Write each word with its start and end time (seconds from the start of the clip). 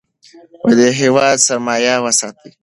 د 0.77 0.79
هیواد 0.99 1.37
سرمایه 1.47 1.95
وساتئ. 2.03 2.51